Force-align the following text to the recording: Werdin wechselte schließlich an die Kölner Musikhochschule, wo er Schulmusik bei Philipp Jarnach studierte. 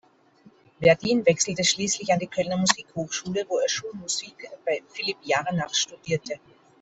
Werdin 0.79 1.27
wechselte 1.27 1.63
schließlich 1.63 2.11
an 2.11 2.17
die 2.17 2.25
Kölner 2.25 2.57
Musikhochschule, 2.57 3.45
wo 3.47 3.59
er 3.59 3.69
Schulmusik 3.69 4.49
bei 4.65 4.81
Philipp 4.87 5.17
Jarnach 5.21 5.75
studierte. 5.75 6.39